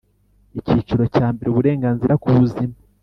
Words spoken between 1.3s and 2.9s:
mbere Uburenganzira kubuzima